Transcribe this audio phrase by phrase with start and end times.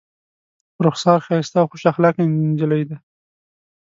[0.85, 2.97] رخسار ښایسته او خوش اخلاقه نجلۍ ده.